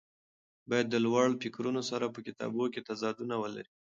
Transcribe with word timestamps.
باید 0.69 0.87
د 0.89 0.95
لوړو 1.05 1.39
فکرونو 1.43 1.81
سره 1.89 2.05
په 2.15 2.19
کتابونو 2.27 2.67
کې 2.73 2.85
تضادونه 2.89 3.35
ولري. 3.41 3.71